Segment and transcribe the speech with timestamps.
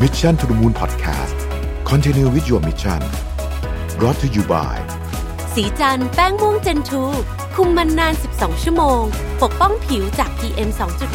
[0.00, 1.36] Mission to the Moon Podcast
[1.84, 2.98] Continue with your mission
[3.98, 4.76] brought to you by
[5.54, 7.04] สีจันแป้งม่วงเจนทู
[7.54, 9.02] คุมมันนาน 12 ชั่วโมง
[9.42, 10.70] ปกป้องผิวจาก PM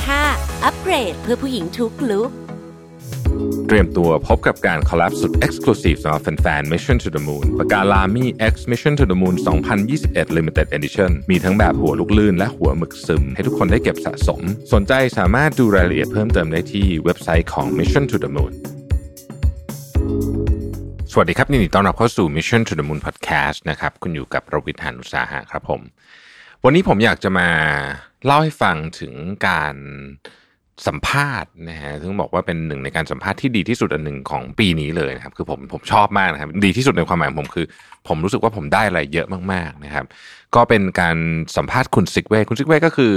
[0.09, 2.31] 2.5 อัปเกรดเพื่อผู้หญิงทุกลุก
[3.67, 9.35] เตรียมตัวพบกับการคอลแลบสุด Exclusive สำหรับแฟนๆ Mission to the Moon ประกาศลามี X Mission to the Moon
[9.85, 14.41] 2021 Limited Edition มีทั้งแบบหัวลูกลื่นและหัวหมึกซึม ให้ทุกคนได้เก็บสะสม
[14.73, 18.76] สนใจสามารถดูรายละเอียดเพิ่มเติมได้ที่เว็บไซต์ของ Mission to the Moon ส
[21.21, 25.81] วัสดีครับนดีต้อนรับเข้าสู่ Mission to the Moon Podcast นะครับ คุณอยู่กับประวิทยานุสาหะครับผม
[26.63, 27.49] วันนี้ผมอยากจะมา
[28.25, 29.13] เล่าให้ฟังถึง
[29.47, 29.75] การ
[30.87, 37.65] สัมภาษณ์นะฮะซึ่งบอกว่าเป็นหนึ่งในการสัมภาษณ์ที่ดีที่สุดอันหนึ่งของปีนี้เลยนะครับ คือผมผมชอบมากนะครับ ดีที่สุดในความหมายของผมคือ
[38.07, 40.05] ผมรู้สึกว่าผมได้อะไรเยอะมากๆนะครับ
[40.55, 41.17] ก็เป็นการ
[41.57, 43.15] สัมภาษณ์คุณซิกเว่คุณซิกเว่ก็คือ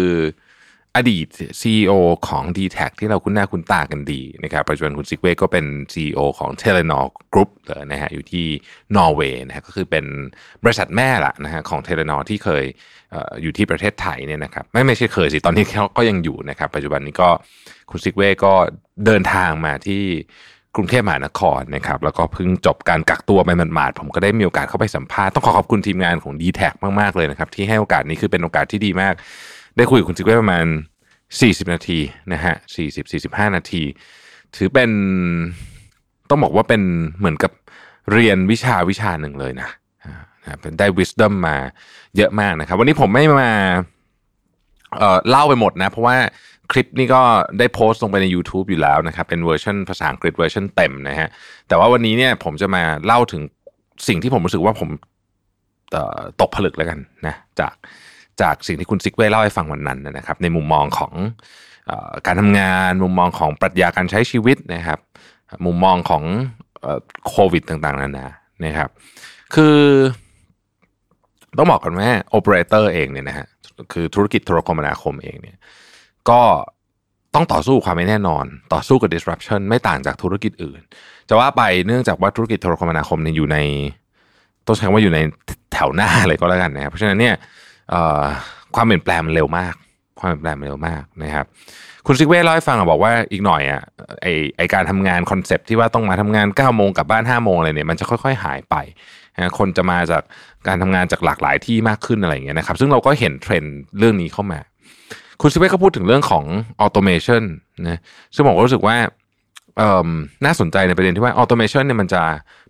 [0.97, 1.27] อดีต
[1.61, 1.93] CEO
[2.29, 8.47] ของ d t แทที่เราคุ้นหน้าคุ้นตากันดีนะครับปัจจุบันคุณซิกเว่ก็เป็น CEO ของ t e l e n o r Group เลยนะฮะอยู่ที่
[8.97, 10.05] นอร์เวย์นะฮะก็คือเป็น
[10.65, 12.65] บริษัทแม่ละนะฮะของ t e l e n o r ที่เคย
[13.11, 17.31] เอออยู่ที่ประเทศไทยเนี่ยนะครับไม่ไม่ใช่เคยสิ ตอนนี้เขาก็ยังอยู่นะครับ ปัจจุบันนี้ก็
[17.91, 18.53] คุณซิกเว่ก็
[19.07, 20.03] เดินทางมาที่
[20.77, 26.61] กรุงเทพมหานครนะครับแล้วก็เพิ่งจบการกักตัวไปหมาดๆผมก็ได้มีโอกาสเข้าไปสัมภาษณ์ต้องขอขอบคุณทีมงานของ dtac
[27.01, 29.15] มากๆเลยนะครับที่ให้โอกาสนี้คือเป็นโอกาสที่ดีมาก
[29.77, 30.65] ได้คุยกับคุณซิกเว่ประมาณ
[31.39, 31.99] 40 นาที
[32.33, 32.55] นะฮะ
[32.87, 33.83] 40 45 นาที
[34.57, 34.91] ถือเป็น
[36.29, 36.83] ต้องบอกว่าเป็น
[37.19, 37.53] เหมือนกับ
[38.13, 39.69] เรียนวิชาวิชาหนึ่งเลยนะ
[40.61, 41.57] เป็นได้ wisdom มา
[42.17, 43.53] เยอะมากนะครับ วันนี้ผมไม่มา
[44.99, 46.17] เอ่อเล่าไปหมดนะ เพราะว่า
[46.73, 47.23] คลิปนี้ก็
[47.59, 51.29] ได้โพสต์ลงไปใน YouTube อยู่แล้วนะครับ เป็นเวอร์ชันภาษาอังกฤษเวอร์ชันเต็มนะฮะ
[51.69, 53.43] แต่ว่าวันนี้เนี่ยผมจะมาเล่าถึง
[54.09, 54.89] สิ่งที่ผมรู้สึกว่าผม
[56.41, 57.75] ตกผลึกแล้วกันนะจาก
[58.43, 61.13] จากสิ่งที่คุณซิกเว่เล่าให้ฟังวันนั้นนะครับ ในมุมมองของ
[61.91, 61.93] อ
[62.27, 64.99] การทำงาน มุมมองของปรัชญาการใช้ชีวิตนะครับ
[65.67, 66.23] มุมมองของ
[67.29, 68.27] โควิดต่างๆนานา
[68.65, 68.89] นะครับ
[69.55, 69.79] คือ
[71.59, 73.47] ต้องบอกกันว่าโอเปอเรเตอร์เองเนี่ยนะฮะ
[73.93, 75.57] คือธุรกิจโทรคมนาคมเองเนี่ย
[76.31, 76.41] ก็
[77.35, 80.81] ต้องต่อสู้ความไม่แน่นอน ต่อสู้กับ disruption ไม่ต่างจากธุรกิจอื่น
[81.29, 83.59] จะว่าไปเนื่องจากว่าธุรกิจโทรคมนาคมเนี่ยอยู่ใน
[84.67, 85.19] ต้องใช้คำว่าอยู่ใน
[85.73, 87.35] แถวหน้าเลยก็แล้วกันนะครับเพราะฉะนั้นเนี่ย
[88.75, 89.75] ความเปลี่ยนแปลงมันเร็วมาก
[90.21, 91.47] ความเปลี่ยนแปลงมันเร็วมากนะครับ
[92.07, 93.83] คุณซิกเว่เล่าให้ฟังอะบอกว่าอีกหน่อยอะ
[94.23, 98.75] ไอไอการทำงาน concept ที่ว่าต้องมาทำงาน9ก้าโมงกลับบ้าน5้าโมงอะไรเนี่ยมันจะค่อย ๆ หายไป
[99.37, 100.23] นะคนจะมาจาก
[100.69, 104.61] การทำงานจากหลากหลายที่มากขึ้นอะไรอย่างเงี้ยนะครับ ซึ่งเราก็เห็นเทรนด์เรื่องนี้เข้ามา
[105.41, 106.45] คุณซิกเว่ก็พูดถึงเรื่องของ
[106.81, 107.43] automation
[107.89, 108.01] นะ
[108.35, 108.97] ซึ่งผมก็รู้สึกว่า
[109.79, 110.11] เอ่อ
[110.45, 112.23] น่าสนใจในประเด็นที่ว่า automation เนี่ยมันจะ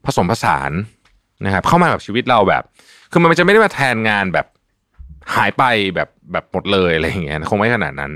[0.05, 0.71] ผสมผสาน
[1.45, 2.63] นะครับเข้ามากับชีวิตเราแบบ
[3.11, 4.47] คือมันจะไม่ได้มาแทนงานแบบ
[5.37, 5.65] หายไป
[5.95, 8.13] แบบแบบหมดเลยอะไรอย่างเงี้ยคงไม่ขนาดนั้น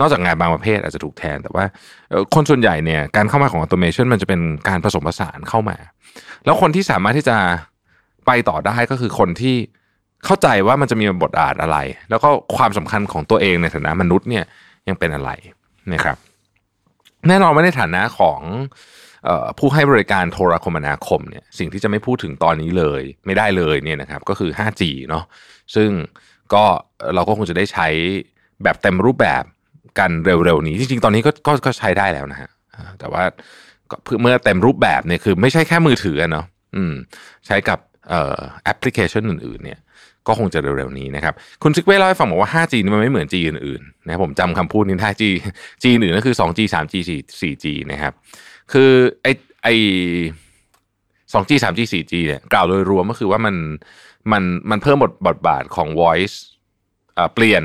[0.00, 1.64] นอกจากงานบางประเภทอาจจะถูกแทน แต่ว่า
[2.34, 5.76] คนส่วนใหญ่เนี่ยการเข้ามาของ automation มันจะเป็นการผสมผสานเข้ามา
[6.44, 7.36] แล้วคนที่สามารถที่จะ
[8.26, 9.56] ไปต่อได้ก็คือคนที่
[10.24, 11.78] เข้าใจว่ามันจะมีบทบาทอะไร
[12.10, 14.44] แล้วก็ความสำคัญของตัวเองในฐานะมนุษย์เนี่ย
[14.88, 15.30] ยังเป็นอะไร
[15.92, 16.16] นะครับ
[17.28, 18.40] แน่นอนว่าในฐานะของ
[19.58, 25.24] ผู้ให้บริการโทรคมนาคมเนี่ยสิ่งที่จะไม่พูดถึงตอนนี้เลย ไม่ได้เลยเนี่ยนะครับก็คือ 5G เนาะ
[25.74, 25.90] ซึ่ง
[26.54, 26.64] ก็
[27.14, 27.88] เราก็คงจะได้ใช้
[28.62, 29.42] แบบเต็มรูปแบบ
[29.98, 32.50] กันเร็วๆนี้ จริงๆ ตอนนี้ก็ก็ก็ใช้ได้แล้วนะฮะ
[32.98, 33.22] แต่ว่า
[33.90, 36.46] ก็เมื่อเต็มรูปแบบเนี่ยคือไม่ใช่แค่มือถือเนาะ
[36.76, 36.94] อืม
[37.46, 39.78] ใช้กับแอปพลิเคชันอื่นๆเนี่ย
[40.26, 45.22] ก็คงจะเร็วๆนี้นะครับ คุณซิกเว่เล่าให้ฟังบอกว่า 5G นี่มันไม่เหมือน G อื่นๆนะผมจำคำพูดนี้ได้ G
[45.82, 48.12] G อื่นก็คือ 2G 3G 4 4G นะครับ
[48.72, 48.90] คือ
[49.22, 49.26] ไอ
[49.62, 49.68] ไอ
[51.32, 53.54] 2G 3G 4G เนี่ยกล่าวโดยรวมก็คือว่ามัน
[54.32, 56.36] มันมันเพิ่มบทบทบาทของ voice
[57.34, 57.64] เปลี่ยน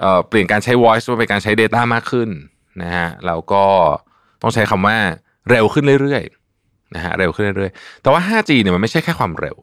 [0.00, 2.28] เอ่อเปลี่ยนการใช้ voice มาเป็นการใช้ data มากขึ้น
[2.82, 3.64] นะฮะแล้วก็
[4.42, 4.96] ต้องใช้คำว่า
[5.50, 9.56] เร็วขึ้นเรื่อยๆนะฮะเร็วขึ้นเรื่อยๆ แต่ว่า 5G เนี่ยมันไม่ใช่แค่ความเร็ว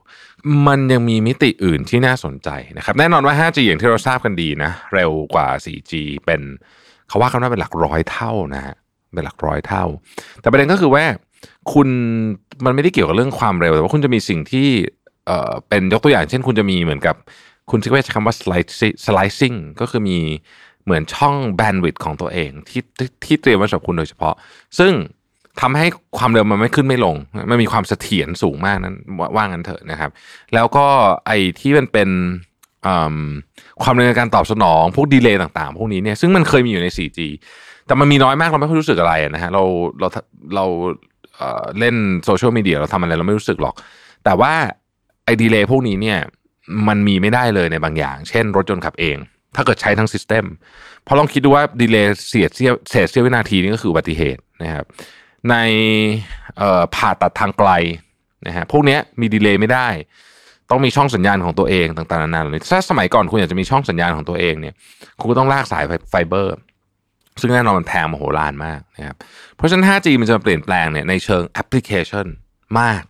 [0.67, 5.93] มันยังมีมิติอื่นที่น่าสนใจนะครับแน่นอนว่า 5G อย่างที่เราทราบกันดีนะเร็วกว่า 4G
[6.25, 6.41] เป็น
[7.07, 8.75] เขาว่ากันว่าเป็นหลักร้อยเท่านะฮะ
[9.13, 9.85] เป็นหลักร้อยเท่า
[10.41, 11.03] แต่ประเด็นก็คือว่า
[11.73, 11.87] คุณ
[12.65, 14.69] มันไม่ได้เกี่ยวกับเรื่องความเร็วแต่ว่าคุณจะมีสิ่งที่
[15.25, 17.15] เอ่อเป็นยกตัวอย่างเช่นคุณจะมีเหมือนกับ
[17.69, 18.35] คุณซิกเวใช้คำว่า
[19.05, 20.17] slicing ก็คือมี
[20.85, 22.81] เหมือนช่อง bandwidth ของตัวเองที่
[23.25, 24.35] ที่เตรียมไว้สำหรับคุณโดยเฉพาะ
[24.79, 24.93] ซึ่ง
[25.61, 25.87] ทำให้
[26.17, 27.15] ความเร็วมันไม่ขึ้นไม่ลง
[27.49, 28.95] มันมีความเสถียรสูงมากนั้น
[29.35, 30.11] ว่างั้นเถอะนะครับ
[30.53, 30.85] แล้วก็
[31.27, 32.09] ไอ้ที่มันเป็น
[33.83, 37.19] ความเร็วในการตอบสนองพวก delay ต่างๆ พวกนี้เนี่ยซึ่งมันเคยมีอยู่ใน 4G
[37.87, 39.63] แต่มันมีน้อยมากเราไม่ค่อยรู้สึกอะไรนะฮะเรา
[39.99, 40.07] เรา
[40.55, 40.65] เรา
[41.79, 41.95] เล่น
[42.25, 43.75] โซเชียลมีเดียเราทำอะไรเราไม่รู้สึกหรอก
[44.23, 44.53] แต่ว่า
[45.25, 46.19] ไอ้ delay พวกนี้เนี่ย
[46.87, 49.17] มันมีไม่ได้เลยในบางอย่าง เช่น รถยนต์ขับเอง
[49.55, 50.45] ถ้าเกิดใช้ทั้ง system
[51.07, 54.85] พอลองคิดดูว่า delay เสียเสี้ยวเศษเสี้ยววินาทีนี่ก็คืออุบัติเหตุนะครับ
[55.49, 55.55] ใน
[56.95, 57.69] ผ่าตัดทางไกล
[58.47, 59.87] นะฮะพวกนี้มี delay ไม่ได้
[60.69, 64.73] ต้องมีช่องสัญญาณของตัวเองต่างๆนานาเลยถ้าสมัยก่อนคุณอยากจะมีช่องสัญญาณของตัวเองเนี่ย
[65.19, 66.55] คุณก็ต้องลากสายไฟเบอร์
[67.39, 69.15] ซึ่งแน่นอนมันแพงมโหฬารมากนะครับ
[69.55, 72.25] เพราะฉะนั้น 5G มันจะเปลี่ยนแปลงเนี่ยในเชิงแอปพลิเคชัน
[72.79, 73.03] มาก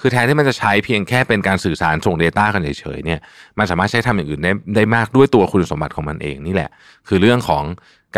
[0.00, 3.20] คือแทนที่มันจะใช้เพียงแค่เป็นการสื่อสารส่ง Data กันเฉยๆเนี่ย
[3.58, 6.70] มันสามารถใช้ทำอย่างอื่นได้ได้มากด้วยตัวคุณสมบัติของมันเองนี่แหละ
[7.08, 7.64] คือเรื่องของ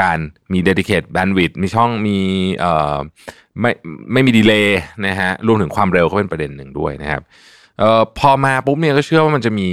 [0.00, 0.18] การ
[0.52, 2.18] มี dedicate bandwidth มีช่องมี
[2.58, 2.98] เอ่อ
[3.60, 3.70] ไม่
[4.12, 7.22] ไม่มีดีเลย์นะฮะรวมถึงความเร็วก็เป็นประเด็นหนึ่งด้วยนะครับ
[7.78, 9.70] เอ่อพอมาปุ๊บเนี่ยก็เชื่อว่ามันจะมี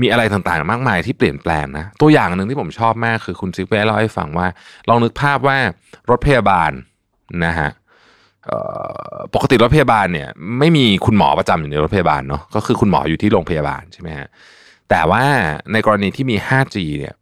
[0.00, 4.46] มีอะไรต่างๆ มากมายที่เปลี่ยนแปลงนะ ตัวอย่างหนึ่งที่ผมชอบมากคือคุณซิกเวเล่าให้ฟังว่า
[4.88, 5.56] ลองนึกภาพว่า
[6.10, 6.72] รถพยาบาล
[7.44, 7.70] นะฮะ
[9.34, 10.28] ปกติรถพยาบาลเนี่ย
[10.58, 14.28] ไม่มีคุณหมอประจำอยู่ในรถพยาบาลเนาะก็คือคุณหมออยู่ที่โรงพยาบาลใช่ไหมฮะ
[14.90, 15.24] แต่ว่า
[15.72, 17.14] ในกรณีที่มี 5G เนี่ย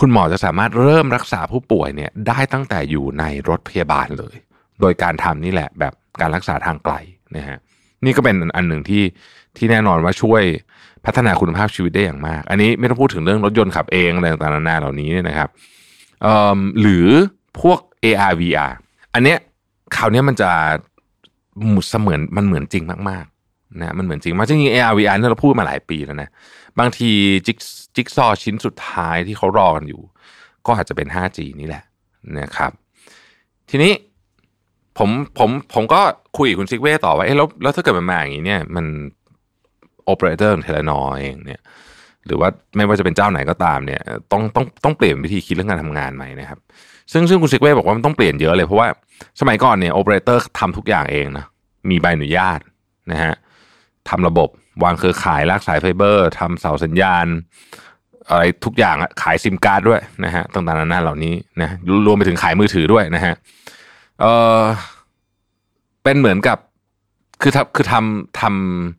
[0.00, 4.36] คุณหมอจะสามารถเริ่มรักษาผู้ป่วยเนี่ยได้ตั้งแต่อยู่ในรถพยาบาลเลย
[4.80, 6.94] โดยการทำนี่แหละแบบการรักษาทางไกล
[7.36, 7.58] นะฮะ
[8.04, 9.02] นี่ก็เป็นอันหนึ่งที่
[9.56, 10.42] ที่แน่นอนว่าช่วย
[11.06, 15.48] พัฒนาคุณภาพชีวิตได้อย่างมาก อันนี้ไม่ต้องพูดถึงเรื่องรถยนต์ขับเองอะไรต่างๆนานาเหล่านี้เนี่ยนะครับ
[16.80, 17.08] หรือ
[17.60, 18.72] พวก AR VR
[19.14, 19.38] อันเนี้ย
[19.94, 20.50] คราวนี้มันจะ
[21.70, 26.28] หมุดเสมือนมันเหมือนจริงมากๆนะมันเหมือนจริงมากจริงๆ AR VR เนี่ยเราพูดมาหลายปีแล้วนะ
[26.78, 27.10] บางที
[27.46, 27.58] จิ๊ก
[27.96, 30.02] จิ๊กซอว์ชิ้นสุดท้ายที่เขารอกันอยู่
[30.66, 31.84] ก็อาจจะเป็น 5G นี่แหละ
[32.38, 32.72] นะครับ
[33.70, 33.92] ทีนี้
[34.98, 36.00] ผมผมผมก็
[36.38, 38.86] คุยกับคุณซิกเว่ต่อว่าเอ๊ะแล้วแล้วถ้าเกิดมันมาอย่างนี้เนี่ยมัน
[40.04, 41.60] โอเปอเรเตอร์เทเลนอร์เองเนี่ย
[42.26, 44.00] หรือว่าไม่ว่าจะเป็นเจ้าไหนก็ตามเนี่ย
[44.32, 46.58] ต้องต้องต้องเปลี่ยนวิธีคิดเรื่องการทำงานใหม่นะครับ
[47.12, 48.88] ซึ่งซึ่งคุณซิกเว่บอกว่ามันต้องเปลี่ยนเยอะเลยเพราะว่า
[49.40, 51.46] สมัยก่อนเนี่ยโอเปอเรเตอร์ทำทุกอย่างเองนะ
[51.90, 52.58] มีใบอนุญาต
[53.12, 53.34] นะฮะ
[54.08, 54.48] ทำระบบ
[54.84, 57.26] วางเครือข่ายลากสายไฟเบอร์ทำเสาสัญญาณ
[58.28, 61.70] อะไรทุกอย่างขายซิมการ์ดด้วยนะฮะต่างๆนานาเหล่านี้นะ
[62.06, 63.34] รวมไปถึงขายมือถือด้วยนะฮะ
[64.20, 64.26] เอ
[64.60, 64.62] อ
[66.04, 66.58] เป็นเหมือนกับ
[67.42, 68.42] คือทำคือทำท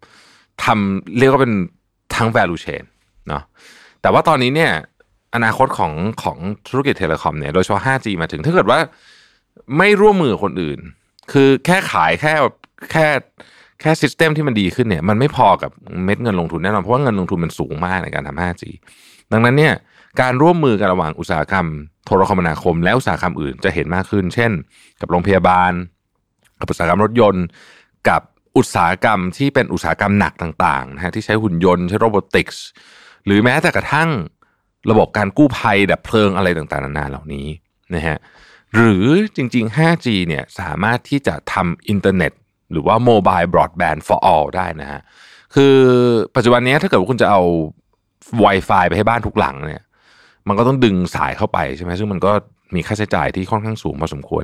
[0.04, 1.54] ำทำเรียกว่าเป็น
[2.16, 2.84] ทั้ง value chain
[3.28, 3.44] เนาะ
[4.02, 4.72] แต่ว่าตอนนี้เนี่ย
[5.36, 5.94] อนาคตของ
[6.24, 6.38] ของ
[6.68, 8.80] ธุรกิจเทเลคอมเนี่ยโดยเฉพาะ 5G มาถึงถ้าเกิดว่า
[9.78, 10.80] ไม่ร่วมมือคนอื่น
[11.32, 12.34] คือแค่ขายแค่
[12.92, 13.08] แค่
[13.82, 15.72] แค่ซิสเต็มที่มันดีขึ้นเนี่ยมันไม่พอกับ
[16.06, 18.64] เม็ดเงินลงทุนแน่นอนเพราะว่าเงินลงทุนมันสูงมากในการทำ 5G
[19.32, 19.74] ดังนั้นเนี่ย
[20.22, 21.68] การร่วมมือกันระหว่างอุตสาหกรรม
[22.06, 24.52] โทรคมนาคม และอุตสาหกรรมอื่นจะเห็นมากขึ้น เช่น
[25.02, 25.72] กับโรงพยาบาล
[26.60, 27.46] กับอุตสาหกรรมรถยนต์
[28.10, 28.22] กับ
[28.58, 32.64] อุตสาหกรรมที่เป็นอุตสาหกรรมหนักต่างๆนะฮะที่ใช้หุ่นยนต์ใช้ robotics
[33.28, 34.10] หรือแม้แต่กระทั่ง
[34.92, 37.48] ระบบการกู้ภัยดับเพลิงอะไรต่างๆนานาเหล่านี้
[37.96, 38.18] นะฮะ
[38.76, 42.32] หรือจริง ๆ 5G เนี่ยสามารถที่จะทำอินเทอร์เน็ต
[42.72, 45.02] หรือว่าโมบายบรอดแบนด์ for all ได้นะฮะ
[45.56, 45.76] คือ
[46.36, 47.42] ปัจจุบันนี้ถ้าเกิดว่าคุณจะเอา
[48.44, 49.84] Wi-Fi ไปให้บ้านทุกหลังเนี่ย
[50.48, 52.32] มันก็ต้องดึงสายเข้าไปใช่ไหมซึ่งมันก็
[52.76, 54.44] มีค่าใช้จ่ายที่ค่อนข้างสูงพอสมควร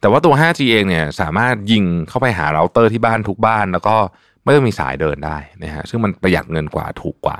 [0.00, 3.96] แต่ว่าตัว 5G เองเนี่ยสามารถยิงเข้าไปหาเราเตอร์ที่บ้านทุกบ้าน แล้วก็
[4.44, 7.36] ไม่ต้องมีสายเดินได้นะฮะซึ่งมันประหยัดเงินกว่าถูกกว่า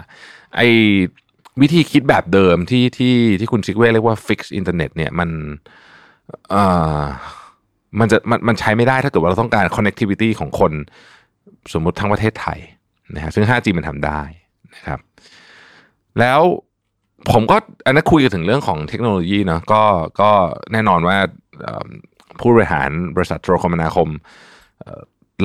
[0.56, 0.60] ไอ้
[1.60, 5.30] วิธีคิดแบบเดิมที่ที่ที่คุณซิกเว่เรียกว่า fixed internet เนี่ยมัน
[6.50, 6.64] เอ่
[7.00, 7.02] อ
[8.00, 10.72] มันจะมันมันใช้ไม่ได้ถ้าเกิดว่าเราต้องการ connectivity ของคน
[11.72, 12.58] สมมุติทั้งประเทศไทย
[13.14, 14.20] นะฮะซึ่ง 5G มันทำได้
[14.74, 15.00] นะครับ
[16.20, 16.40] แล้ว
[17.32, 17.56] ผมก็
[17.86, 19.82] อันนั้นคุยกันถึงเรื่องของเทคโนโลยีเนาะก็
[20.20, 20.30] ก็
[20.72, 21.16] แน่นอนว่า
[22.40, 24.08] ผู้บริหารบริษัทโทรคมนาคม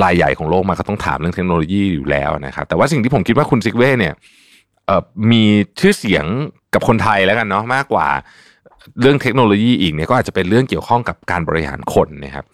[0.03, 4.13] รายใหญ่ของโลกมาก็ต้องถามเรื่องเทคโนโลยีอยู่แล้วนะครับแต่ว่าสิ่งที่ผมคิดว่าคุณซิกเว่เนี่ย
[5.31, 5.43] มี
[5.79, 6.25] ชื่อเสียง
[6.74, 8.08] กับคนไทยแล้วกันเนาะมากกว่า
[9.01, 12.46] เรื่องเทคโนโลยีอีกเนี่ยก็อาจจะเป็นเรื่องเกี่ยวข้องกับการบริหารคนนะครับ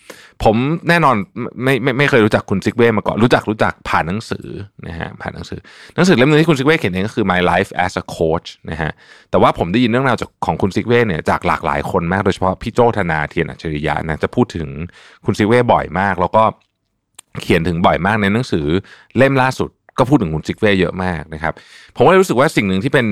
[0.43, 0.55] ผม
[0.89, 1.15] แน่นอน
[1.63, 4.47] ไม่ไม่ไม่เคยรู้จักคุณซิกเว่มาก่อนรู้จักรู้จักผ่านหนังสือ
[4.87, 5.59] นะฮะผ่านหนังสือ
[5.95, 8.91] หนังสือเล่มนึงที่คุณซิกเว่เขียนเองก็คือ My Life as a Coach นะฮะ
[9.31, 14.67] แต่ว่าผมได้ยินเรื่องราวจากของคุณซิกเว่เนี่ยจากหลากหลายคนมากโดยเฉพาะพี่โจ้ธนาเธียรอัจฉริยะนะจะพูดถึง
[15.25, 18.65] คุณซิกเว่บ่อยมาก แล้วก็เขียนถึงบ่อยมากในหนังสือ
[19.17, 21.53] เล่มล่าสุดก็พูดถึงคุณซิกเว่เยอะมากนะครับ
[21.95, 23.07] ผมก็เลยรู้สึกว่าสิ่งหนึ่งที่เป็น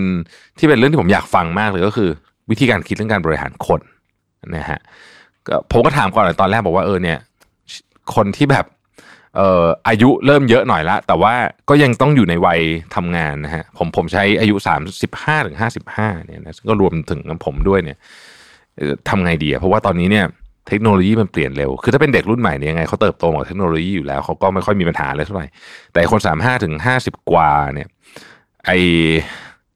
[0.60, 2.10] ที่เป็นเรื่องที่ผมอยากฟังมากเลยก็คือ
[2.50, 3.82] วิธีการคิดเรื่องการบริหารคน
[4.56, 4.80] นะฮะ
[5.48, 7.20] ก็ผมก็ถามก่อนตอนแรกบอกว่าเออเนี่ย
[8.16, 8.66] คนที่แบบ
[9.36, 11.34] เอ่ออายุเริ่มเยอะหน่อยละ แต่ว่า
[11.70, 12.60] ก็ยังต้องอยู่ในวัย
[12.96, 17.98] ทำงานนะฮะผมผมใช้อายุสามสิบห้าถึงห้าสิบห้าเนี่ยนะก็รวมถึงผมด้วยเนี่ย
[19.10, 20.26] ทำไงดีเพราะว่าตอนนี้เนี่ย
[20.68, 25.48] เทคโนโลยีมันเปลี่ยนเร็ว คือถ้าเป็นเด็กรุ่นใหม่เนี่ยยังไงเขาเติบโตกับเทคโนโลยีอยู่แล้วเขาก็ไม่ค่อยมีปัญหาเลยเท่าไหร่
[25.94, 27.88] แต่คนสามห้าถึงห้าสิบกว่าเนี่ย
[28.66, 28.72] ไอ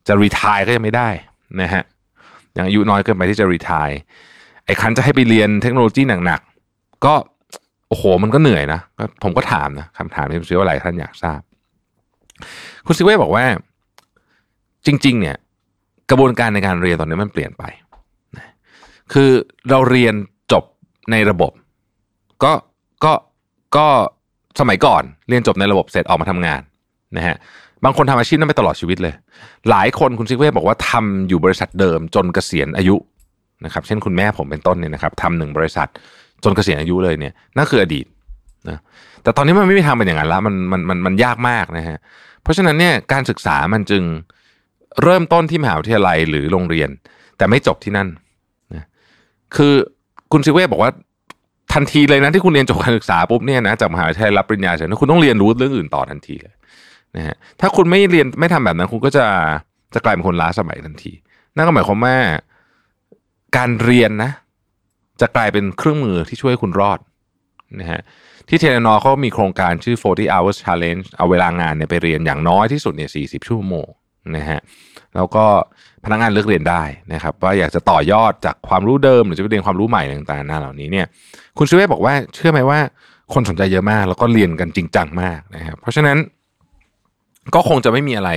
[0.08, 1.10] จะรีทายก็ยังไม่ได้
[1.62, 1.84] นะฮะ
[2.58, 3.90] ยังอายุน้อยเกินไปที่จะรีทาย
[4.66, 7.14] ไอ้คันจะให้ไปเรียนเทคโนโลยีหนักๆ ก็
[7.90, 8.80] โอ้โหมันก็เหนื่อยนะ
[9.24, 11.40] ผมก็ถามนะคำถามที่ผมเชื่อว่าหลายท่านอยากทราบ
[12.86, 13.46] คุณซิเว่บอกว่า
[14.86, 15.36] จริง ๆ เนี่ย
[16.10, 17.64] กระบวนการในการเรียนตอนนี้มันเปลี่ยนไป
[19.14, 19.30] คือ
[19.70, 20.14] เราเรียน
[21.12, 21.52] ในระบบ
[22.44, 22.54] ก็
[23.04, 23.14] ก็
[23.78, 23.88] ก็
[24.60, 26.62] สมัยก่อนเรียนจบในระบบเสร็จออกมาทำงาน
[27.18, 27.36] นะฮะ
[27.84, 29.14] บางคนทำอาชีพนั้นไปตลอดชีวิตเลย
[29.70, 32.96] หลายคนคุณซิกเว่บอกว่าทำอยู่บริษัทเดิมจนเกษียณอายุ
[33.66, 35.88] นะครับ เช่นคุณแม่ผมเป็นต้นเนี่ยนะครับทำหนึ่งบริษัท
[36.44, 38.06] จนเกษียณอายุเลยเนี่ยนั่นคืออดีต
[38.70, 38.80] นะ
[39.24, 41.98] แต่ตอนนี้มันไม่มีทางเป็นอย่างนั้นละมันมันมันมันยากมากนะฮะ
[42.44, 44.04] เพราะฉะนั้นเนี่ยการศึกษามันจึง
[45.04, 46.90] เริ่มต้นที่มหาวิทยาลัยหรือโรงเรียน
[47.38, 48.08] แต่ไม่จบที่นั่น
[48.74, 48.86] นะ
[49.56, 49.74] คือ
[50.32, 50.92] คุณซิเว่บอกว่า
[51.74, 56.56] ทันทีเลยนะที่คุณเรียนจบการศึกษาปุ๊บเนี่ยนะจากมหาวิทยาลัยรับปริญญาเสร็จคุณต้องเรียนรู้เรื่องอื่นต่อทันทีเลย
[57.18, 59.26] นะฮะถ้าคุณไม่เรียนไม่ทำแบบนั้น คุณก็จะ
[59.94, 61.12] จะกลายเป็นคนล้าสมัยทันที
[61.56, 62.16] นั่นก็หมายความว่า
[63.58, 64.32] การเรียนนะ
[65.22, 67.00] จะกลายเป็นเครื่องมือที่ช่วยคุณรอด
[67.80, 68.02] นะฮะ
[68.50, 73.88] ที่เทเลนอเขามีโครงการชื่อ 40 hours challenge เอาเวลางานเนี่ยไปเรียนอย่างน้อยที่สุดเนี่ย40 ชั่วโมง
[74.38, 74.60] นะฮะ
[75.16, 75.46] แล้วก็
[76.08, 76.84] พนักงานเลือกเรียนได้
[77.14, 81.06] นะครับ ว่าอยากจะต่อยอดจากความรู้เดิม หรือจะไปเรียนความรู้ใหม่ต่างๆนาเหล่านี้เนี่ย
[81.58, 82.80] คุณชูเวบอกว่าเชื่อไหมว่า
[83.34, 86.18] คนสนใจเยอะมาก แล้วก็เรียนกันจริงจังมากนะครับ เพราะฉะนั้น
[87.56, 88.32] ก็คงจะไม่มีอะไร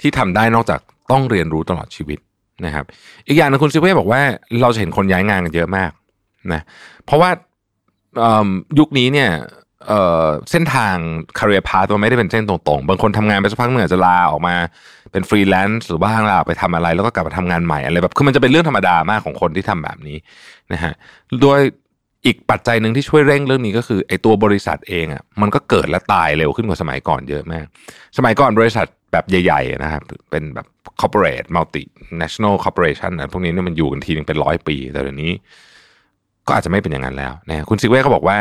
[0.00, 0.80] ที่ทำได้นอกจาก
[1.12, 2.18] ต้องเรียนรู้ตลอดชีวิต
[2.64, 2.84] นะครับ
[3.26, 4.22] อีกอย่างนึงคุณซิเว่บอกว่า
[4.62, 5.90] เราจะเห็นคนย้ายงานกันเยอะมาก
[6.52, 6.60] นะ
[7.04, 7.30] เพราะว่า
[8.78, 9.30] ยุคนี้เนี่ย
[10.50, 10.96] เส้นทาง
[11.38, 14.54] career path มันไม่ได้เป็นเส้นตรงๆ บางคนทำงานไปสักพักเหนึ่อาจะลาออกมา
[15.12, 20.16] เป็นฟรีแลนซ์หรือว่าลาไปทำอะไร แล้วก็กลับมาทำงานใหม่อะไรแบบคือมันจะเป็นเรื่องธรรมดามากของคนที่ทำแบบนี้
[20.72, 20.92] นะฮะ
[21.42, 21.60] โดย
[22.26, 27.64] อีกปัจจัยหนึ่งที่ช่วยเร่งเรื่องนี้ก็คือไอ้ตัวบริษัทเองอะมันก็เกิดและตายเร็วขึ้นกว่าสมัยก่อนเยอะมาก
[28.18, 30.66] สมัยก่อนบริษัทแบบใหญ่ๆนะครับเป็นแบบ
[31.00, 31.82] corporate multi
[32.20, 35.32] national corporation นะพวกนี้เนี่ยมันอยู่กันทีนึงเป็นร้อยปี แต่เดี๋ยวนี้
[36.46, 38.38] ก็อาจจะไม่เป็นอย่างนั้นแล้วนะคุณซิเว่ก็บอกว่า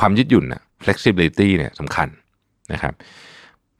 [0.00, 2.08] ความยืดหยุ่นนะ flexibility เนี่ยสำคัญ
[2.72, 2.94] นะครับ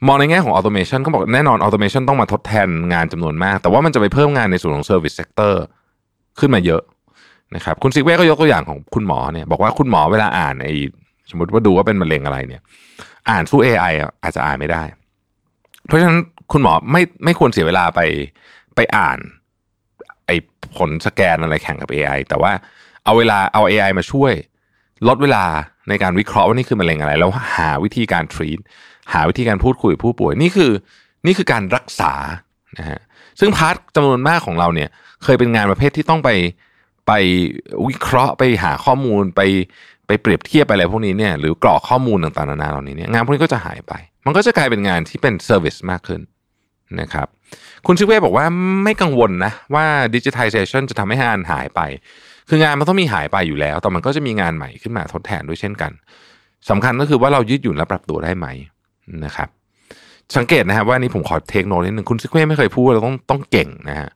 [0.07, 5.55] มองในแง่ของ automation ก็บอกแน่นอน automation ต้องมาทดแทนงานจำนวนมาก แต่ว่ามันจะไปเพิ่มงานในส่วนของ service sector
[6.39, 6.83] ขึ้นมาเยอะ
[7.57, 10.75] นะครับคุณซิกเว่ก็ยกตัวอย่างของคุณหมอเนี่ยบอกว่าคุณหมอเวลาอ่านไอ้
[11.31, 12.63] สมมติว่าดูว่าเป็นมะเร็งอะไรเนี่ย
[13.31, 13.93] อ่านสู้ AI
[14.23, 14.83] อาจจะอ่านไม่ได้
[15.87, 16.19] เพราะฉะนั้น
[16.53, 18.01] คุณหมอไม่ไม่ควรเสียเวลาไป
[18.77, 19.19] ไปอ่าน
[20.27, 20.37] ไอ้
[20.77, 22.53] ผลสแกนอะไรแข่งกับ AI แต่ว่า
[23.05, 24.33] เอาเวลาเอา AI มาช่วย
[25.09, 25.45] ลดเวลา
[25.89, 28.59] ในการวิเคราะห์ว่านี่คือมะเร็งอะไร แล้วหาวิธีการทรีต
[29.13, 30.71] หาวิธีการพูดคุยผู้ป่วยนี่คือ
[31.27, 32.13] นี่คือการรักษา
[32.79, 33.01] นะฮะ
[33.41, 34.89] ซึ่ง part จำนวนมากของเราเนี่ย
[35.25, 36.31] เคยเป็นงานประเภทที่ต้องไป
[37.07, 37.13] ไป
[37.89, 39.41] วิเคราะห์ไปหาข้อมูลไป
[40.07, 43.93] ไปเปรียบเทียบไปอะไรพวกนี้เนี่ยหรือกรอกข้อมูลต่างๆนานาเหล่านี้เนี่ยงานพวกนี้ก็จะหายไป
[44.27, 46.21] มันก็จะกลายเป็นงานที่เป็น service มากขึ้น
[47.01, 47.27] นะครับ
[47.87, 48.47] คุณซิกเว่บอกว่า
[48.85, 51.81] ไม่กังวลนะว่า digitalization จะทำให้งานหายไป
[52.49, 55.93] คืองานมันต้องมีหายไปอยู่แล้ว แต่มันก็จะมีงานใหม่ขึ้นมาทดแทนด้วยเช่นกัน
[56.71, 58.47] สำคัญก็คือว่าเรายืดหยุ่นและปรับตัวได้ไหม
[59.25, 59.49] นะครับ
[60.37, 64.11] สังเกตนะครับว่านี่ผมขอ take note นิดนึงคุณซิกเว่ไม่เคยพูดเราต้องต้องเก่งนะฮะ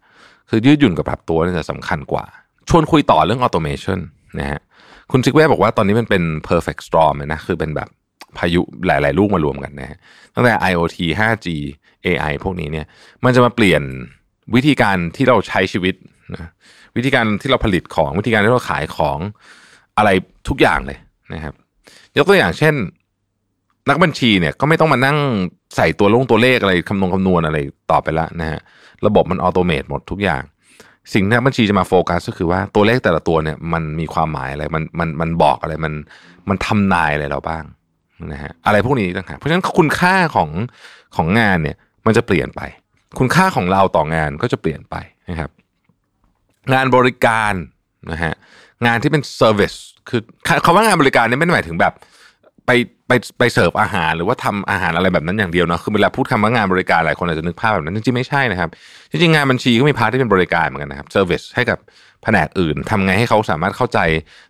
[0.51, 2.25] คือยืดหยุ่นกับปรับตัวนี่จะสำคัญกว่า
[2.69, 3.99] ชวนคุยต่อเรื่อง automation
[4.39, 4.61] นะฮะ
[5.11, 7.89] คุณซิกเว่บอกว่าตอนนี้มันเป็น perfect storm นะคือเป็นแบบ
[8.39, 9.99] พายุหลาย ๆ ลูกมารวมกันนะฮะ
[10.35, 11.47] ตั้งแต่ IoT 5G
[12.07, 12.87] AI พวกนี้เนี่ย
[13.25, 13.83] มันจะมาเปลี่ยน
[14.55, 15.95] วิธีการที่เราใช้ชีวิต
[16.33, 16.51] นะ
[16.97, 19.19] วิธีการที่เราผลิตของวิธีการที่เราขายของ
[19.99, 20.11] อะไร
[20.49, 20.99] ทุกอย่างเลย
[21.35, 21.55] นะครับ
[22.17, 22.75] ยกตัวอย่างเช่น
[23.89, 25.19] นักบัญชีเนี่ยก็ไม่ต้องมานั่ง
[25.77, 27.59] ใส่ตัวลงตัวเลขอะไรคำนวณคำนวณอะไร
[27.91, 28.61] ต่อไปละนะฮะ
[29.07, 30.43] ระบบมัน automate หมดทุกอย่าง
[31.15, 35.93] สิ่งที่นักบัญชีจะมาโฟกัสก็คือว่าตัวเลขแต่ละตัวเนี่ยมันมีความหมายอะไรมันมันมันบอกอะไรมัน
[36.49, 37.65] มันทำนายอะไรเราบ้าง
[38.33, 40.51] นะฮะอะไรพวกนี้ต่างหากเพราะฉะนั้นคุณค่าของ
[41.17, 42.61] ของงานเนี่ยมันจะเปลี่ยนไป
[43.19, 44.97] คุณค่าของเราต่องานก็จะเปลี่ยนไป
[45.29, 45.51] นะครับ
[46.73, 47.53] งานบริการ
[48.11, 48.35] นะฮะ
[48.87, 49.73] งานที่เป็น service
[50.09, 50.21] คือ
[50.65, 51.93] คำว่างานบริการนี่ไม่ได้หมายถึงแบบ
[52.67, 52.71] ไป
[53.09, 58.69] ไปไปเสิร์ฟอาหารหรือว่าทำอาหารอะไรแบบนั้นอย่างเดียวเนาะคือเวลาพูดคำว่างานบริการหลายคนอาจจะนึกภาพแบบนั้นจริงๆไม่ใช่นะครับ
[59.11, 61.79] จริงๆงานบัญชีก็มี part ที่เป็นบริการเหมือนกันนะครับ service ให้กับ
[62.23, 63.99] แผนกอื่นทำไงให้เขาสามารถเข้าใจ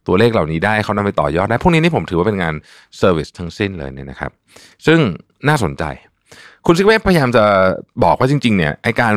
[0.07, 2.55] ตัวเลขเหล่านี้ได้เขานำไปต่อยอดได้พวกนี้นี่ผมถือว่าเป็นงาน
[2.99, 4.31] service ทั้งสิ้นเลยเนี่ยนะครับ
[4.87, 4.99] ซึ่ง
[5.49, 5.85] น่าสนใจ
[6.67, 7.45] คุณซิกเว่พยายามจะ
[8.05, 9.15] บอกว่าจริงๆเนี่ยไอการ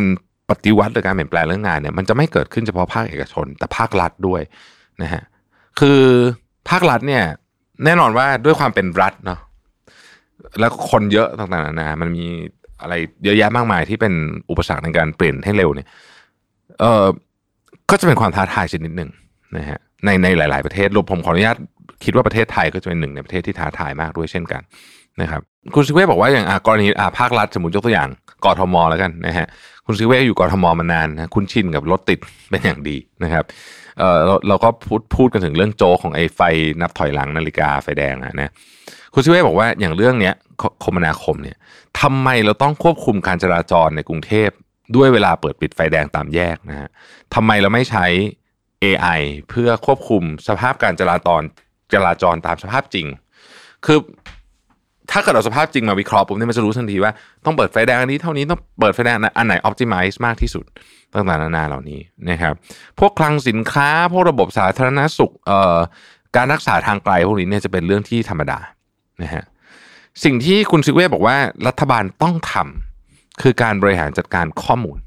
[0.50, 4.42] ปฏิวัติหรือการเปลี่ยนแปลงเรื่องงานเนี่ยมันจะไม่เกิดขึ้นเฉพาะภาคเอกชน แต่ภาครัฐด้วย
[5.02, 5.24] นะฮะ
[5.80, 6.02] คือ
[6.70, 7.24] ภาครัฐเนี่ย
[7.86, 9.40] แน่นอนว่าด้วยความเป็นรัฐเนาะ
[10.60, 12.26] แล้วคนเยอะต่างๆนานา มันมี
[12.82, 14.14] อะไรเยอะแยะมากมายที่เป็น
[14.50, 15.88] อุปสรรคในการเปลี่ยนให้เร็วเนี่ย
[16.80, 17.06] เออ
[17.90, 19.10] ก็จะเป็นความท้าทายชนิดหนึ่ง
[19.58, 21.58] นะฮะในในหลาย ๆ ประเทศรวมผมขออนุญาต
[22.04, 24.62] คิดว่าประเทศไทยก็จะเป็นหนึ่งในประเทศที่ท้าทายมากด้วยเช่นกัน
[25.22, 25.42] นะครับ
[25.76, 26.88] คุณซิเว่บอกว่าอย่างกรณี
[27.20, 28.10] ภาครัฐสมมติยกตัวอย่าง
[28.46, 29.48] กทมแล้วกันนะฮะ
[29.86, 32.20] คุณซิเว่อยู่กทมมานานนะคุณชินกับรถติด
[32.50, 33.46] เป็นอย่างดีนะครับ
[34.00, 36.40] เออเราเราก็พูดพูดกันถึงเรื่องโจของไอ้ไฟ
[36.82, 38.52] นับถอยหลังนาฬิกาไฟแดงนะ
[39.14, 40.34] คุณซิเว่บอกว่าอย่างเรื่องเนี้ย
[40.84, 41.58] คมนาคมเนี่ย
[42.02, 44.50] ทำไมเราต้องควบคุมการจราจรในกรุงเทพ
[44.96, 46.90] ด้วยเวลาเปิดปิดไฟแดงตามแยกนะฮะ
[47.36, 48.06] ทำไมเราไม่ใช้
[48.84, 51.42] AI เพื่อควบคุมสภาพการจราจร
[51.94, 53.08] จราจรตามสภาพจริง
[53.86, 54.00] คือ
[55.12, 57.12] ถ้าเกิดเราสภาพจริงมาวิเคราะห์ปุ๊บเนี่ยมันจะรู้ทันทีว่า
[57.46, 60.66] ต้องเปิดไฟแดงอันนี้เท่านี้ต้องเปิดไฟแดงอันไหนออ t ติ m i z e มากที่สุด
[61.14, 62.54] ต่างๆนานาเหล่านี้นะครับ
[63.00, 65.78] พวกคลังสินค้าพวกระบบสาธารณสุขเอ่อ
[66.36, 68.60] การรักษาทางไกลพวกนี้เนี่ยจะเป็นเรื่องที่ธรรมดา
[69.24, 69.44] นะฮะ
[70.24, 74.98] สิ่งที่คุณซิเว่บอกว่ารัฐบาลต้องทำคือการบริหารจัดการข้อมูล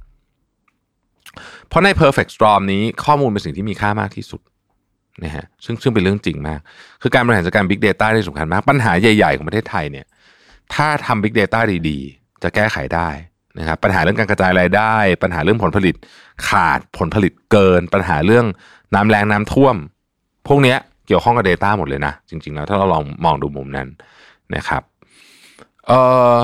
[1.68, 4.40] เพราะใน perfect storm นี้ข้อมูลเป็นสิ่งที่มีค่ามากที่สุด
[5.24, 6.60] นะฮะซึ่งซึ่งเป็นเรื่องจริงมาก
[7.02, 10.06] คือการบริหารจัดการ Big Data ที่สำคัญมาก ปัญหาใหญ่ ๆ ของประเทศไทยเนี่ย
[10.74, 13.08] ถ้าทำ Big Data ดีๆ จะแก้ไขได้
[13.58, 15.94] นะครับปัญหาเรื่องการกระจายรายได้ ปัญหาเรื่องผลผลิต
[16.48, 18.46] ขาดผลผลิตเกิน ปัญหาเรื่อง
[18.94, 19.76] น้ำแรงน้ำท่วม
[20.48, 23.88] พวกเนี้ยเกี่ยวข้องกับ Data หมดเลยนะ จริง ๆ แล้วถ้าเราลองมองดูมุมนั้น
[24.54, 24.82] นะครับ
[25.86, 25.92] เอ
[26.36, 26.38] อ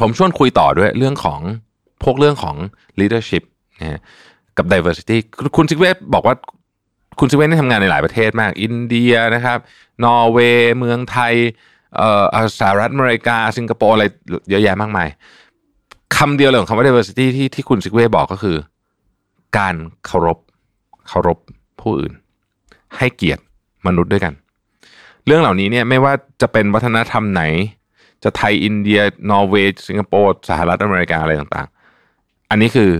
[0.00, 1.40] ผมชวนคุยต่อด้วยเรื่องของ
[2.02, 2.56] พวกเรื่องของ
[3.00, 3.44] leadership
[3.80, 4.00] นะ
[4.56, 5.16] กับ diversity
[5.56, 6.34] คุณซิกเวบอกว่า
[7.18, 9.58] คุณซิเว่นได้ทำงานในหลายประเทศมาก อินเดียนะครับ
[10.04, 11.34] นอร์เวย์ เมืองไทย
[11.96, 12.24] เอ่อ
[12.58, 14.04] สหรัฐอเมริกา สิงคโปร์อะไร
[14.50, 15.08] เยอะแยะมากมาย
[16.16, 18.56] คำเดียวเลยของคำว่า diversity ที่ที่คุณซิกเว่บอกก็คือ
[19.58, 19.74] การ
[20.06, 20.38] เคารพ
[21.08, 21.38] เคารพ
[21.80, 22.12] ผู้อื่น
[22.96, 23.42] ให้เกียรติ
[23.86, 24.34] มนุษย์ด้วยกัน
[25.26, 27.42] เรื่องเหล่านี้เนี่ยไม่ว่าจะเป็นวัฒนธรรมไหน
[28.24, 32.90] จะไทยอินเดีย นอร์เวย์สิงคโปร์สหรัฐอเมริกาอะไรต่างๆ อันนี้คือ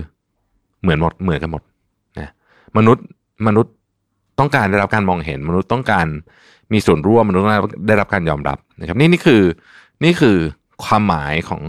[0.81, 1.61] เหมือนหมดเหมือนกันหมด
[2.19, 2.31] นะ
[2.77, 3.05] มนุษย์
[3.47, 3.73] มนุษย์
[4.39, 6.07] ต้องการได้รับการมองเห็น มนุษย์ต้องการ
[6.73, 7.45] มีส่วนร่วมมนุษย์
[7.87, 9.41] ได้รับการยอมรับนะครับนี่นี่คือ
[10.03, 10.37] นี่คือ
[10.85, 11.61] ความหมายของ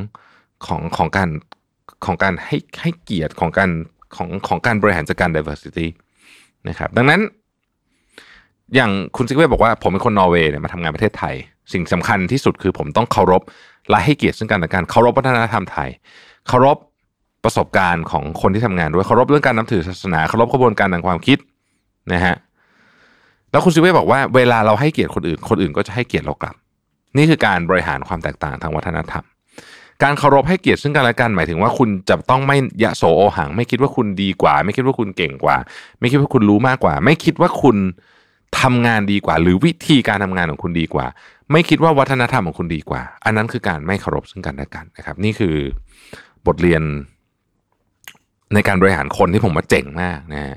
[0.66, 1.28] ของของการ
[2.04, 3.70] ของการให้ให้เกียรติของการ
[4.16, 5.86] ของของการบริหารจัดการ diversity
[6.68, 7.20] นะครับดังนั้น
[8.74, 11.34] อย่างคุณซิกเว่บอกว่าผมเป็นคนนอร์เวย์เนี่ยมาทำงานประเทศไทย
[11.72, 13.42] สิ่งสำคัญที่สุดคือผมต้องเคารพ
[13.90, 15.88] และให้เกียรติซึ่งกันและกันเคารพวัฒนธรรมไทย
[16.48, 16.76] เคารพ
[17.44, 21.38] ประสบการณ์ของคนที่ทำงานด้วยเคารพเรื่องการนับถือศาสนาเคารพกระบวนการทางความคิด
[22.12, 22.34] นะฮะ
[23.58, 26.54] แล้วคุณซิเว่บอกว่าเวลาเราให้เกียรติคนอื่น คนอื่นก็จะให้เกียรติเรากลับ
[27.16, 29.24] นี่คือการบริหารความแตกต่างทางวัฒนธรรม
[30.02, 35.56] การเคารพให้เกียรติซึ่งกันและกันหมายถึงว่าคุณจะต้องไม่ยะโสโอหัง ไม่คิดว่าคุณดีกว่า ไม่คิดว่าคุณเก่งกว่า
[36.00, 37.76] ไม่คิดว่าคุณรู้มากกว่า ไม่คิดว่าคุณ
[38.60, 41.06] ทำงานดีกว่า หรือวิธีการทำงานของคุณดีกว่า
[41.52, 45.56] ไม่คิดว่าวัฒนธรรมของคุณดีกว่า อันนั้นคือการไม่เคารพซึ่งกันและกันนะครับ นี่คือ
[46.46, 46.82] บทเรียน
[48.54, 50.56] ในการบริหารคนที่ผมว่าเจ๋งมากนะฮะ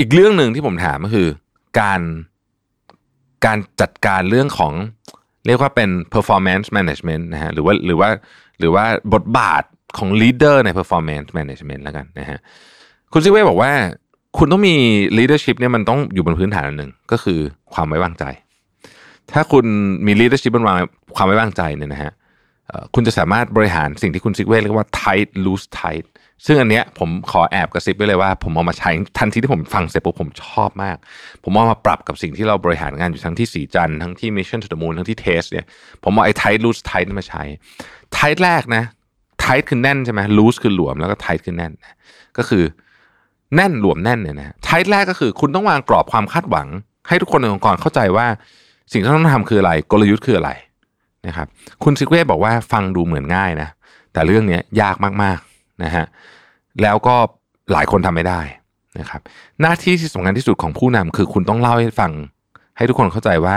[0.00, 1.28] อีกเรื่องหนึ่งที่ผมถามก็คือ
[1.80, 2.00] การ
[3.46, 4.72] การจัดการเรื่องของ
[5.46, 8.08] เรียกว่าเป็น performance management นะฮะหรือว่าหรือว่า
[8.58, 8.84] หรือว่า
[9.14, 9.62] บทบาท
[9.98, 12.38] ของ leader ใน performance management แล้วกันนะฮะ
[13.12, 13.72] คุณซิเว่บอกว่า
[14.38, 14.74] คุณต้องมี
[15.18, 17.38] leadership เนี่ยมันต้องอยู่บนพื้นฐานหนึ่งก็คือ
[17.74, 18.24] ความไว้วางใจ
[19.32, 19.64] ถ้าคุณ
[20.06, 20.76] มี leadership บนวาง
[21.16, 22.12] ความไว้วางใจเนี่ยนะฮะ
[22.94, 26.06] คุณจะสามารถบริหารสิ่งที่คุณซิกเว่เรียกว่า tight loose tight
[26.46, 30.96] ซึ่งอันเนี้ยผมขอแอบกระซิบไว้เลยว่า ผมเอามาใช้ทันทีที่ผมฟังเสร็จปุ๊บผมชอบมาก
[31.44, 35.64] ผมเอามาปรับกับสิ่งที่เราบริหารงานอยู่ทั้งที่สีจันทั้งที่ Mission to the Moon ทั้งที่เทสเนี่ย
[36.04, 37.42] ผมเอาไอ้ tight loose tight มาใช้
[38.16, 38.84] tight แรกนะ
[39.44, 41.72] tight คือแน่นใช่ไหม loose คือหลวมแล้วก็ tight คือแน่น
[42.38, 42.64] ก็คือ
[43.54, 46.68] แน่นหลวมแน่นเนี่ยนะ tight แรกก็คือคุณต้องวางกรอบความคาดหวัง
[47.08, 48.26] ให้ทุกคนในองค์กรเข้าใจว่า
[48.92, 50.50] สิ่งที่ต้องทำคืออะไร กลยุทธ์คืออะไร
[51.26, 51.46] นะครับ
[51.84, 53.68] คุณซิกเว่บอกว่าฟังดูเหมือนง่ายนะ
[54.12, 56.04] แต่เรื่องนี้ยากมากๆ นะฮะ
[56.82, 57.14] แล้วก็
[57.72, 58.40] หลายคนทำไม่ได้
[58.98, 59.20] นะครับ
[59.60, 62.12] หน้าที่ที่สำคัญที่สุดของผู้นำคือคุณต้องเล่าให้ฟัง
[62.76, 63.56] ให้ทุกคนเข้าใจว่า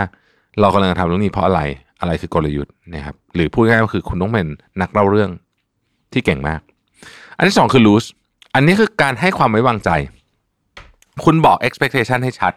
[0.60, 1.60] เรากำลังทำเรื่องนี้เพราะอะไร
[2.00, 4.46] อะไรคือกลยุทธ์นะครับ หรือพูดง่ายก็คือคุณต้องเป็น
[4.80, 5.30] นักเล่าเรื่อง
[6.12, 6.60] ที่เก่งมาก
[7.36, 8.08] อันที่สองคือ lose
[8.54, 9.90] อันนี้คือการให้ความไว้วางใจ
[11.24, 12.52] คุณบอก expectation ให้ชัด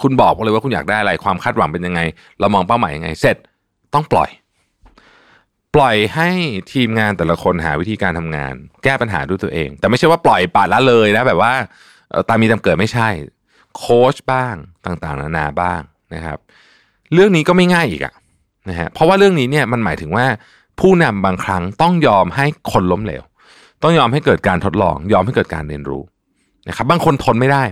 [0.00, 2.00] คุณบอกเลยว่าคุณอยากได้อะไรความคาดหวังเป็นยังไง
[2.40, 3.36] เรามองเป้าหมายยังไง เสร็จ
[3.94, 4.30] ต้องปล่อย
[5.74, 6.30] ปล่อยให้
[6.72, 8.54] ทีมงานแต่ละคนหาวิธีการทำงาน
[8.84, 11.52] แก้ปัญหาด้วยตัวเอง แต่ไม่ใช่ว่าปล่อยปาดละเลยนะแบบว่า
[12.28, 13.08] ตามมีตามเกิดไม่ใช่
[13.76, 14.54] โค้ชบ้าง
[14.86, 15.80] ต่างๆ นานาบ้าง
[16.14, 16.38] นะครับ
[17.14, 18.14] เรื่องนี้ก็ไม่ง่ายอีกอะ
[18.68, 20.26] นะฮะเพราะว่าเรื่องนี้เนี่ยมันหมายถึงว่า
[20.80, 23.22] ผู้นำบางครั้งต้องยอมให้คนล้มเหลว
[23.82, 26.02] ต้องยอมให้เกิดการทดลอง ยอมให้เกิดการเรียนรู้
[26.68, 27.62] นะครับ บางคนทนไม่ได้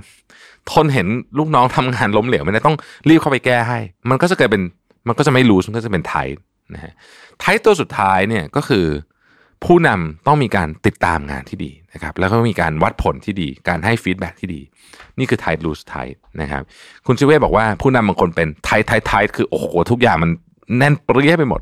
[0.73, 1.07] ทนเห็น
[1.39, 2.77] ลูกน้องทำงานล้มเหลวไม่ได้ต้อง
[3.09, 3.79] รีบเข้าไปแก้ให้
[4.11, 4.63] มันก็จะเกิดเป็น
[5.09, 6.15] มันก็จะไม่รู้มันก็จะเป็นไท
[6.75, 6.93] นะฮะ
[7.41, 8.87] ไทตัวสุดท้ายเนี่ยก็คือ
[9.65, 14.61] ผู้นำต้องมีการติดตามงานที่ดีนะครับ แล้วก็มีการวัดผลที่ดี การให้ feedback ที่ดี
[15.19, 15.95] นี่คือ tight loose tight
[16.41, 16.63] นะครับ
[17.07, 20.31] คุณซิกเว่บอกว่าผู้นำบางคนเป็น tight tight tight คือโอ้โหทุกอย่างมัน
[20.79, 21.61] แน่นเปรี๊ยะไปหมด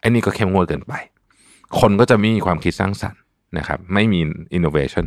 [0.00, 0.94] ไอ้นี่ก็เข้มงวดเกินไป
[1.80, 3.20] คนก็จะไม่มีความคิดสร้างสรรค์
[3.58, 4.20] นะครับไม่มี
[4.54, 5.04] อินโนเวชัน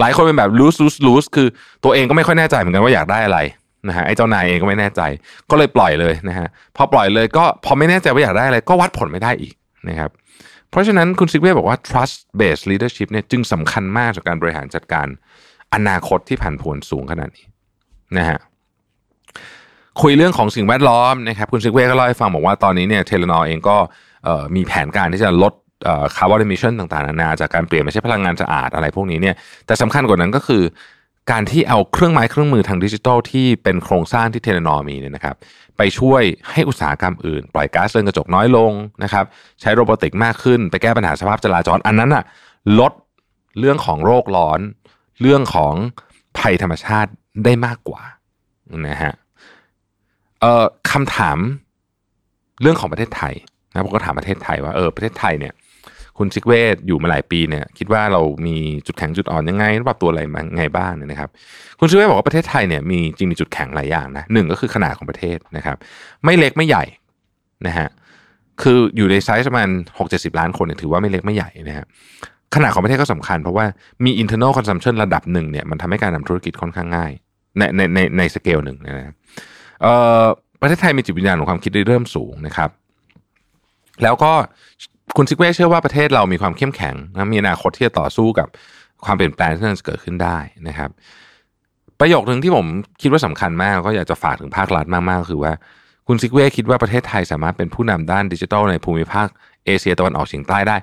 [0.00, 1.48] หลายคนเป็นแบบ loose loose loose คือ
[1.84, 3.38] ตัวเองก็ไม่ค่อยแน่ใจเหมือนกันว่าอยากได้อะไร
[3.88, 5.00] นะฮะไอ้เจ้านายเองก็ไม่แน่ใจ
[5.50, 9.54] ก็เลยปล่อยเลยนะฮะพอปล่อยเลยก็พอไม่แน่ใจว่าอยากได้อะไรก็วัดผลไม่ได้อีก
[9.88, 10.10] นะครับ
[10.70, 15.06] เพราะฉะนั้นคุณซิกเว่บอกว่า trust based leadership เนี่ยจึงสำคัญมากจากการบริหารจัดการ
[15.74, 17.46] อนาคตที่ผันผวนสูงขนาดนี้
[18.18, 18.38] นะฮะ
[20.02, 23.76] คุยเรื่องของสิ่งแวดล้อมนะครับคุณซิกเว่ก็เล่าให้ฟังบอกว่าตอนนี้เนี่ยเทเลนอร์เองก็
[24.56, 25.52] มีแผนการที่จะลด
[26.16, 29.34] carbon emission ต่างๆนานาจากการเปลี่ยนมาใช้พลังงานสะอาดอะไรพวกนี้เนี่ย
[29.66, 30.62] แต่สำคัญกว่านั้นก็คือ
[31.30, 35.36] การที่เอาเครื่องไม้เครื่องมือทางดิจิทัลที่เป็นโครงสร้างที่เทเลนอร์มีเนี่ยนะครับ
[35.76, 39.24] ไปช่วยให้อุตสาหกรรมอื่น ปล่อยก๊าซเรือนกระจกน้อยลงนะครับ
[39.60, 42.24] ใช้โรบอติกมากขึ้น ไปแก้ปัญหาสภาพจราจรอันนั้นอะ
[42.78, 42.92] ลด
[43.58, 44.60] เรื่องของโรคร้อน
[45.20, 45.74] เรื่องของ
[46.38, 47.10] ภัยธรรมชาติ
[47.44, 48.02] ได้มากกว่า
[48.88, 49.12] นะฮะ
[50.40, 51.38] เอ่อคำถาม
[52.62, 53.34] เรื่องของประเทศไทย
[53.70, 55.52] นะผมก็ถามประเทศไทยว่าเออประเทศไทยเนี่ย
[56.18, 61.30] คุณซิกเวตอยู่มาหลายปีเนี่ยคิดว่าเรามีจุดแข็งจุดอ่อนยังไงปรับตัวอะไรมาไงบ้างเนี่ยนะครับ
[61.78, 65.76] คุณซิกเว่บอกว่าประเทศไทยเนี่ยมีจริงมีจุดแข็งหลายอย่างนะหนึ่งก็คือขนาดของประเทศนะครับ
[66.24, 66.84] ไม่เล็กไม่ใหญ่
[67.66, 67.88] นะฮะ
[68.62, 71.86] คืออยู่ในไซส์ประมาณหกเจ็ดสิบล้านคนเนี่ยถือว่าไม่เล็กไม่ใหญ่นะฮะ
[72.54, 73.66] ขนาดของประเทศก็สำคัญเพราะว่า
[74.04, 77.12] มี internal consumption ระดับหนึ่งเนี่ยมันทำให้การทำธุรกิจค่อนข้างง่าย
[77.58, 79.14] ในในในในสเกลหนึ่งนะครับ
[79.82, 80.24] เอ่อ
[80.60, 82.70] ประเทศไทยมีจิตวิญญาณของความคิดริเริ่มสูงนะครับ
[84.02, 84.32] แล้วก็
[85.16, 88.48] คุณซิกเว่เชื่อว่าประเทศเรามีความเข้มแข็งนะมีอนาคตที่จะต่อสู้กับ
[89.04, 90.90] ความเปลี่ยนแปลงที่จะเกิดขึ้นได้นะครับ
[92.00, 92.66] ประโยคหนึ่งที่ผม
[93.02, 95.52] คิดว่าสำคัญมากก็อยากจะฝากถึงภาครัฐมากๆคือว่า
[96.06, 99.28] คุณซิกเว่คิดว่าประเทศไทยสามารถเป็นผู้นำด้านดิจิทัลในภูมิภาค
[99.66, 100.76] เอเชียตะวันออกเฉียงใต้ได้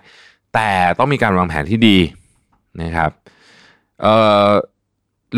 [0.53, 1.97] แต่ต้องมีการวางแผนที่ดี
[2.81, 3.11] นะครับ
[4.01, 4.05] เ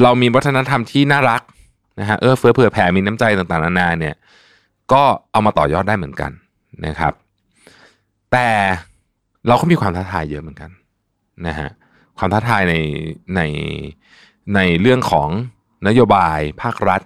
[0.04, 1.42] เรามีวัฒนธรรมที่น่ารัก
[2.00, 4.16] นะฮะเออเฟื้อเผื่อแผ่มีน้ำใจต่างๆนานาเนี่ย
[4.94, 6.32] ก็เอามาต่อยอดได้เหมือนกัน
[6.86, 7.14] นะครับ
[8.32, 8.48] แต่
[9.48, 10.70] เราก็มีความท้าทายเยอะเหมือนกัน
[11.48, 11.70] นะฮะ
[12.18, 12.76] ความท้าทายใน
[13.36, 13.42] ใน
[14.56, 15.30] ในเรื่องของ
[15.88, 17.02] นโยบายภาครัฐ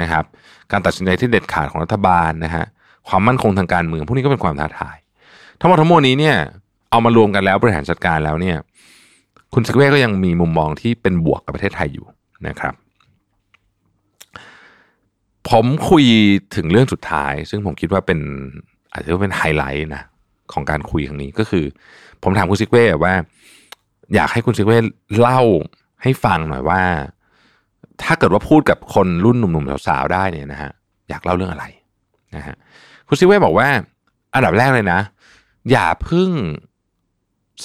[0.00, 0.24] นะครับ
[0.70, 2.64] การตัดสินใจที่เด็ดขาดของรัฐบาลนะฮะ
[3.08, 4.96] ความมั่นคงทางการเมืองพวกนี้ก็เป็นความท้าทาย
[5.60, 6.36] ทั้งหมดทั้งมวลนี้เนี่ย
[6.90, 8.56] เอามารวมกันแล้วบริหารจัดการแล้วเนี่ย
[9.54, 12.06] คุณสกเว่ก็ยังมีมุมมองที่เป็นบวกกับประเทศไทยอยู่
[12.46, 12.74] นะครับ
[15.48, 16.04] ผมคุย
[16.56, 18.18] ถึงเรื่องสุดท้าย ซึ่งผมคิดว่าเป็น
[18.92, 20.02] อาจจะเป็นไฮไลท์นะ
[20.54, 21.64] ของการคุยครั้งนี้ก็คือ
[22.22, 23.14] ผมถามคุณซิกเว่ว่า
[24.14, 24.78] อยากให้คุณซิกเว่
[25.20, 25.40] เล่า
[26.02, 26.82] ให้ฟังหน่อยว่า
[28.02, 30.70] ถ้าเกิดว่าพูดกับคนรุ่นหนุ่มๆสาวๆได้เนี่ยนะฮะ
[31.08, 31.64] อยากเล่าเรื่องอะไร
[32.36, 32.56] นะฮะ
[33.08, 33.68] คุณซิกเว่บอกว่า
[34.34, 35.00] อันดับแรกเลยนะ
[35.70, 36.30] อย่าพึ่ง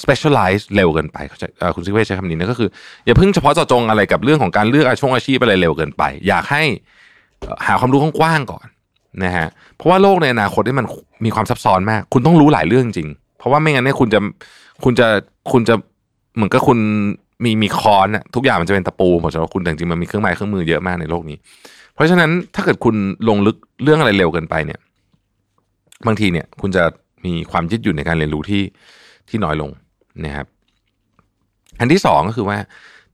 [0.01, 1.17] specialize เร็วเกินไป
[1.75, 2.69] คุณซิกเว่ใช้คำนี้นะก็คือ
[3.05, 6.63] อย่าพึ่งเฉพาะเจาะจงอะไรกับเรื่องของการเลือกอาชีพอาชีพอะไรเร็วเกินไป อยากให้
[7.65, 8.67] หาความรู้กว้างๆก่อน
[9.23, 10.85] นะฮะเพราะว่าโลกในอนาคตที่มัน
[11.25, 14.19] มีความซับซ้อนมาก คุณต้องรู้หลายเรื่องจริง เพราะว่าไม่งั้นเนี่ยคุณจะ
[14.83, 15.07] คุณจะ
[15.51, 15.75] คุณจะ
[16.35, 16.79] เหมือนกับคุณ
[17.43, 21.37] มีมีคอนอะทุกอย่างมันจะเป็นตะปูหมดสำหรับคุณแต่จริงมันมีเครื่องไม้เครื่องมือเยอะมากในโลกนี้
[21.93, 22.95] เพราะฉะนั้นถ้าเกิดคุณ
[23.29, 24.79] ลงลึกเรื่องอะไรเร็วเกินไปเนี่ย
[26.07, 26.83] บางทีเนี่ย คุณจะ
[27.25, 28.63] มีความยืดหยุ่นในการเรียนรู้ที่
[29.29, 29.71] ที่น้อยลง
[30.25, 30.47] นะครับ
[31.79, 32.57] อันที่สองก็คือว่า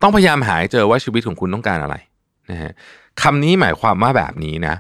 [0.02, 1.96] ต้องพยายามหาเจอว่าชีวิตของคุณต้องการอะไร
[2.52, 2.72] นะฮะ
[3.22, 4.76] คำนี้หมายความว่าแบบนี้นะ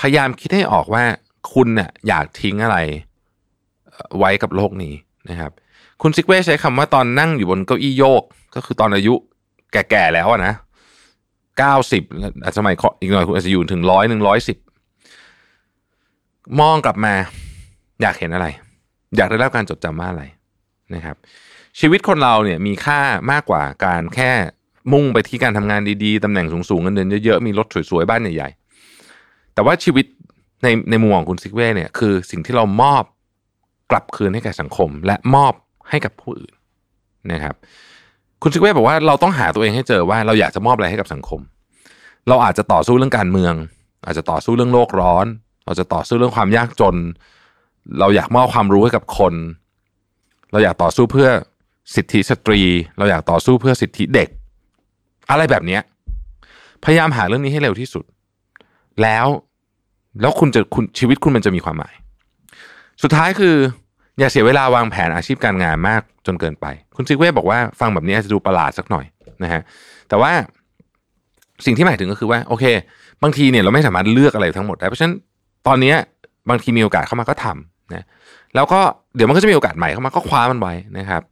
[0.00, 1.04] พยายามคิดให้ออกว่า
[1.52, 2.78] คุณเนี่ยอยากทิ้งอะไร
[4.18, 4.94] ไว้กับโลกนี้
[5.30, 5.52] นะครับ
[6.02, 8.22] คุณซิกเว่ใช้คำว่าตอนนั่งอยู่บนเก้าอี้โยก
[8.54, 9.14] ก็คือตอนอายุ
[9.72, 10.54] แก่ๆแล้วนะ
[11.58, 12.02] เก้าสิบ
[12.56, 14.58] สมัยอีกหน่อยคุณอาจจะอยู่ถึงร้อยหนึ่งร้อยสิบ
[16.60, 17.14] มองกลับมา
[18.02, 18.46] อยากเห็นอะไร
[19.16, 20.24] อยากได้รับการจดจำว่าอะไร
[20.94, 21.16] นะครับ
[21.80, 24.30] ชีวิตคนเราเนี่ยมีค่ามากกว่าการแค่
[24.92, 28.63] มุ่งไปที่การทำงานดีๆตำแหน่งสูงๆเงินเดือนเยอะๆมีรถสวยๆบ้านใหญ่ๆ
[29.54, 30.06] แต่ว่าชีวิต
[30.62, 33.04] ในในมุมของคุณซิกเว่เนี่ยคือสิ่งที่เรามอบ
[33.90, 35.52] กลับคืนให้แก่สังคม และมอบ
[35.90, 36.54] ให้กับผู้อื่น
[37.32, 37.54] นะครับ
[38.42, 41.40] คุณซิกเว่บอกว่าเราต้องหาตัวเองให้เจอว่าเราอยากจะมอบอะไรให้กับสังคม
[42.28, 43.54] เราอาจจะต่อสู้เรื่องการเมือง
[44.06, 45.26] อาจจะต่อสู้เรื่องโลกร้อน
[45.66, 46.96] เราจะต่อสู้เรื่องความยากจน
[48.00, 49.34] เราอยากมอบความรู้ให้กับคน
[50.52, 51.28] เราอยากต่อสู้เพื่อ
[51.94, 52.60] สิทธิสตรี
[52.98, 54.28] เราอยากต่อสู้เพื่อสิทธิเด็ก
[55.30, 55.78] อะไรแบบนี้
[56.84, 58.04] พยายามหาเรื่องนี้ให้เร็วที่สุด
[59.02, 59.26] แล้ว
[60.20, 61.94] แล้วคุณจะคุณชีวิตคุณมันจะมีความหมาย
[63.02, 63.54] สุดท้ายคือ
[64.18, 69.04] อย่าเสียเวลาวางแผนอาชีพการงานมากจนเกินไป คุณซิกเว่บอกว่าฟังแบบนี้จะดูประหลาดสักหน่อย
[69.42, 69.62] นะฮะ
[70.08, 70.32] แต่ว่า
[71.64, 72.64] สิ่งที่หมายถึงก็คือว่าโอเค
[73.22, 75.14] บางทีเนี่ยเราไม่สามารถเลือกอะไรทั้งหมดได้เพราะฉะนั้น
[75.66, 75.94] ตอนนี้
[76.50, 78.04] บางทีมีโอกาสเข้ามาก็ทำนะ
[78.54, 78.80] แล้วก็
[79.16, 81.22] เดี๋ยวมันก็จะมีโอกาสใหม่เข้ามาก็คว้ามันไว้นะครับ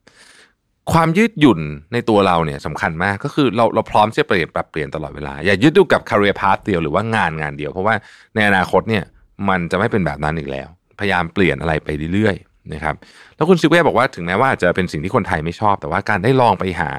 [0.92, 1.60] ความยืดหยุ่น
[1.92, 7.94] ในตัวเราเนี่ยสำคัญมากก็คือเราเราพร้อมที่จะเปลี่ยนปรับเปลี่ยนตลอดเวลา อย่ายึดดูกับ career path เดียวหรือว่างานงานเดียว เพราะว่า
[8.34, 9.04] ในอนาคตเนี่ย
[9.48, 10.68] มันจะไม่เป็นแบบนั้นอีกแล้ว
[11.00, 12.94] พยายามเปลี่ยนอะไรไปเรื่อยๆนะครับ
[13.36, 16.90] แล้วคุณซิเว่บอกว่าถึงแม้ว่าจะเป็นสิ่งที่คนไทยไม่ชอบ แต่ว่าการได้ลองไปหา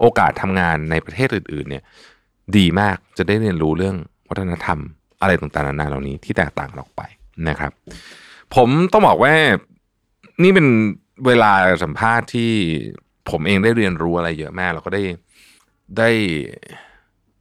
[0.00, 1.82] โอกาสทำงานในประเทศอื่น ๆ เนี่ย
[2.56, 3.96] ดีมากจะได้เรียนรู้เรื่อง
[4.28, 4.78] วัฒนธรรม
[5.22, 7.02] อะไรต่างๆนานาเหล่านี้ที่แตกต่างออกไป
[7.48, 7.72] นะครับ
[8.54, 9.34] ผมต้องบอกว่า
[10.42, 10.66] นี่เป็น
[11.26, 12.52] เวลาสัมภาษณ์ที่
[13.30, 15.02] ผมเองได้เรียนรู้อะไรเยอะมาก แล้วก็ได้
[15.98, 16.10] ได้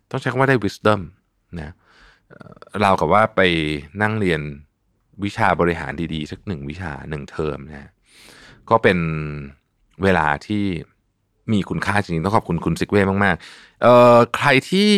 [0.09, 0.99] ต้องใช้คำว่าได้ wisdom
[1.59, 1.73] นะ
[2.81, 3.41] เรากับว่าไป
[4.01, 4.41] นั่งเรียน
[5.23, 7.89] วิชาบริหารดีๆ สักหนึ่งวิชาหนึ่งเทอมนะฮะ
[8.69, 8.97] ก็เป็น
[10.03, 10.63] เวลาที่
[11.51, 14.89] มีคุณค่าจริงๆ ต้องขอบคุณคุณซิกเว่มากๆเอ่อใครที่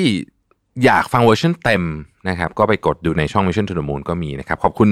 [0.85, 1.83] อยากฟังเวอร์ชันเต็ม
[2.29, 4.89] นะครับ ก็ไปกดดูในช่อง Mission to the Moon ก็มีนะครับ ขอบคุณ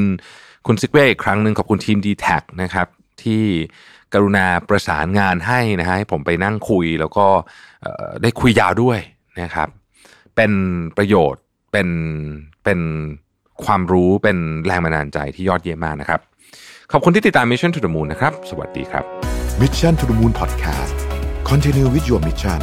[0.67, 2.27] คุณซิกเว่อีกครั้งหนึ่งขอบคุณทีม d t แท
[2.61, 2.87] นะครับ
[3.23, 3.43] ที่
[4.13, 7.25] กรุณาประสานงานให้นะฮะให้ผมไปนั่งคุยแล้วก็
[7.81, 8.99] เอ่อได้คุยยาวด้วย
[9.41, 9.69] นะครับ
[10.35, 10.51] เป็น
[10.97, 11.89] ประโยชน์เป็น
[12.63, 12.79] เป็น
[13.65, 16.19] ความรู้เป็นแรงบันดาลใจที่ยอดเยี่ยมมากนะครับ
[16.91, 19.03] ขอบคุณที่ติดตาม Mission to the Moon นะครับ สวัสดีครับ
[19.61, 20.95] Mission to the Moon Podcast
[21.49, 22.61] Continue with your mission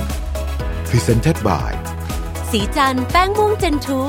[0.91, 1.71] Presented by
[2.51, 4.01] สีจันแป้งม่วงเจนทู